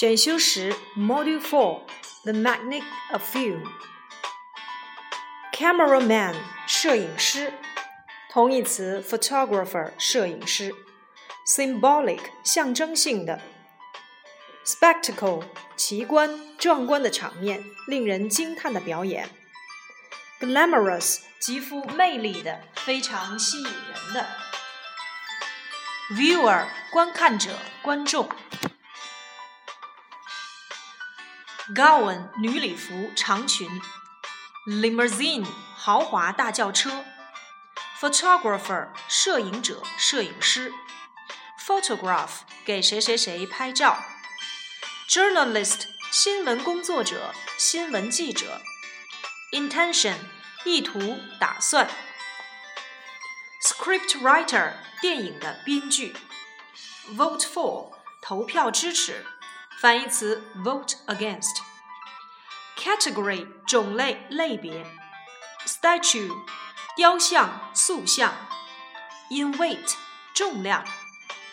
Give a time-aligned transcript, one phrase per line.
[0.00, 1.82] 选修时 Module Four
[2.22, 6.34] The Magnet of Film。Cameraman
[6.66, 7.54] 摄影师，
[8.30, 10.74] 同义词 photographer 摄影师。
[11.46, 13.40] Symbolic 象征性的。
[14.66, 15.44] Spectacle
[15.76, 19.30] 奇观、壮观的场面，令人惊叹的表演。
[20.40, 24.26] Glamorous 极富魅力的，非常吸引人的。
[26.10, 28.28] Viewer 观看者、观众。
[31.69, 33.69] Gown 女礼服、长裙。
[34.65, 37.05] Limousine 豪华大轿车。
[37.99, 40.73] Photographer 摄影者、摄影师。
[41.63, 44.03] Photograph 给谁谁谁拍照。
[45.07, 48.59] Journalist 新闻工作者、新闻记者。
[49.51, 50.15] Intention
[50.65, 51.87] 意图、打算。
[53.63, 56.15] Script writer 电影的编剧。
[57.15, 59.23] Vote for 投票支持。
[59.80, 64.86] 反义词 vote against。Category 种类、类别。
[65.66, 66.32] Statue
[66.96, 68.32] 雕像、塑像。
[69.30, 69.94] In weight
[70.34, 70.84] 重量。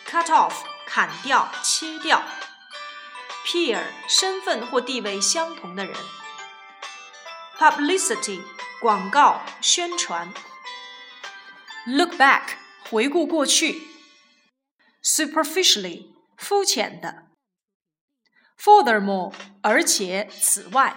[0.08, 0.54] Cut off
[0.86, 2.24] 砍掉、切掉。
[3.46, 5.94] peer 身份或地位相同的人，
[7.58, 8.42] publicity
[8.80, 10.34] 广告宣传，
[11.86, 12.54] look back
[12.90, 13.86] 回顾过去，
[15.04, 17.26] superficially 肤浅的
[18.61, 20.97] ，furthermore 而且此外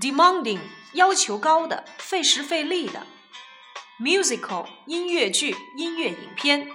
[0.00, 0.60] ，demanding
[0.92, 3.06] 要求高的费时费力的
[4.00, 6.68] ，musical 音乐剧音乐影片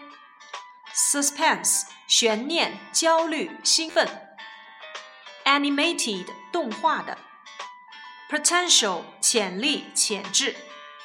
[0.94, 4.08] ，suspense 悬念焦虑兴奋。
[5.46, 7.18] animated 动画的
[8.30, 10.56] ，potential 潜力潜质，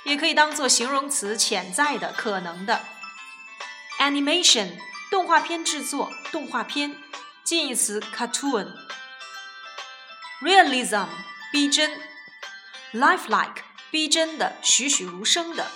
[0.04, 2.84] 也可以当做形容词潜在的可能的。
[4.00, 4.78] animation
[5.10, 6.96] 动画片制作动画片，
[7.44, 8.72] 近义词 cartoon。
[10.40, 11.08] realism
[11.50, 12.00] 逼真
[12.92, 15.66] ，lifelike 逼真的栩栩如生的。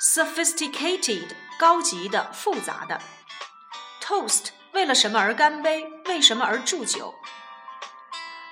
[0.00, 3.00] sophisticated 高级的复杂的。
[4.00, 5.90] toast 为了什么而干杯？
[6.06, 7.14] 为什么而祝酒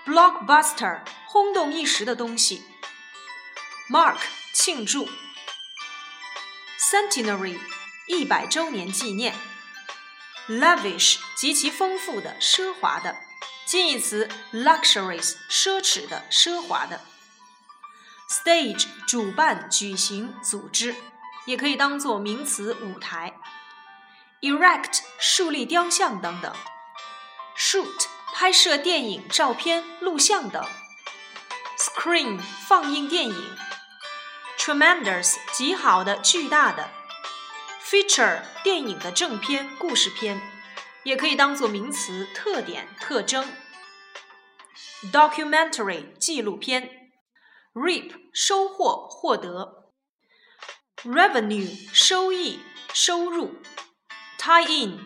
[0.04, 2.64] ？blockbuster 轰动一时的东西
[3.88, 4.18] ，mark
[4.52, 5.08] 庆祝
[6.90, 7.58] ，centenary
[8.08, 9.34] 一百周年纪念
[10.48, 13.16] ，lavish 极其丰富的、奢华的，
[13.66, 17.00] 近义词 luxurious 奢侈的、奢华的
[18.28, 20.94] ，stage 主办、举行、组织，
[21.46, 23.34] 也可以当做名词舞台
[24.40, 26.54] ，erect 树立雕像等等
[27.56, 28.06] ，shoot。
[28.36, 30.66] 拍摄电影、照片、录像等。
[31.78, 33.56] Screen 放映电影。
[34.58, 36.90] Tremendous 极好的、巨大的。
[37.84, 40.40] Feature 电影的正片、故事片，
[41.02, 43.46] 也可以当做名词，特点、特征。
[45.12, 47.12] Documentary 纪录片。
[47.74, 49.92] Reap 收获、获得。
[51.02, 52.60] Revenue 收益、
[52.94, 53.56] 收入。
[54.38, 55.04] Tie in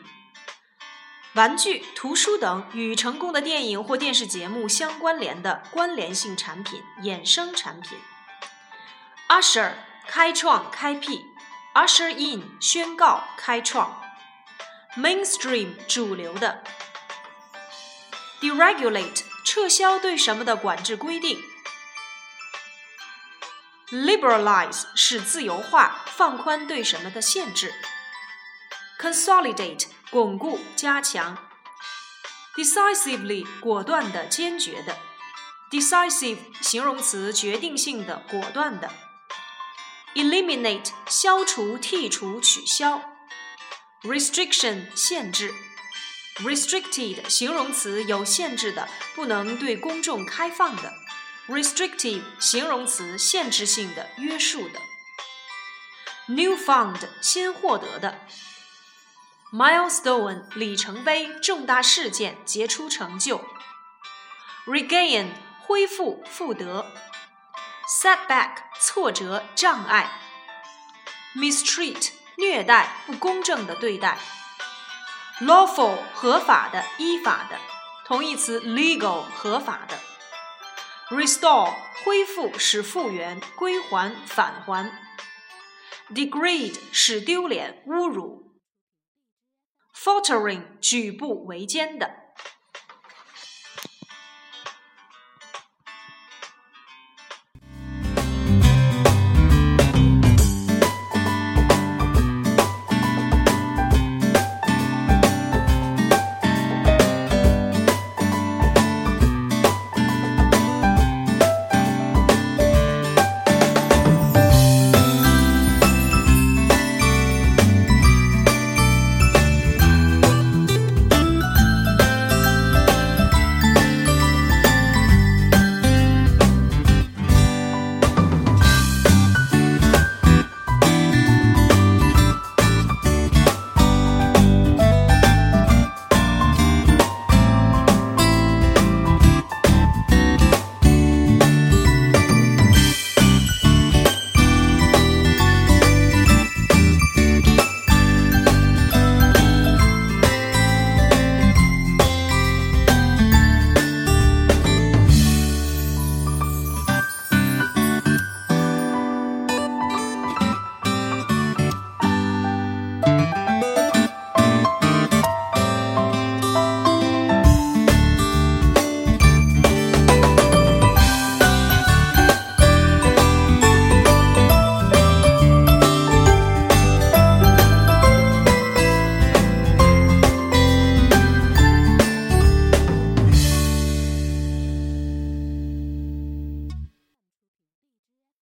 [1.35, 7.99] 玩具、图书等与成功的电影或电视节目相关联的关联性产品、衍生产品。
[9.29, 9.73] Usher
[10.07, 11.25] 开创、开辟
[11.75, 14.03] ；Usher in 宣告、开创。
[14.97, 16.65] Mainstream 主流的。
[18.41, 21.41] Deregulate 撤销对什么的管制规定。
[23.91, 27.73] Liberalize 使自由化、放宽对什么的限制。
[29.01, 31.39] Consolidate 巩固、加强
[32.57, 34.99] ；decisively 果断的、坚决的
[35.71, 38.91] ；decisive 形容词，决定性的、果断的
[40.19, 43.01] ；eliminate 消除、剔除、取消
[44.03, 45.55] ；restriction 限制
[46.41, 50.93] ；restricted 形容词，有限制的、不能对公众开放的
[51.49, 54.81] ；restrictive 形容词，限制性的、约束的
[56.29, 58.19] ；new found 新获得的。
[59.53, 63.43] milestone 里程碑、重大事件、杰出成就。
[64.67, 65.29] regain
[65.61, 66.93] 恢复、复得。
[68.03, 70.21] setback 挫折、障碍。
[71.35, 74.19] mistreat 虐待、不公正的对待。
[75.41, 77.59] lawful 合法的、依法的，
[78.05, 79.99] 同义词 legal 合法的。
[81.17, 84.91] restore 恢复、使复原、归还、返还。
[86.11, 88.61] degrade 使丢脸、侮辱。
[89.95, 92.28] faltering 举步维艰的。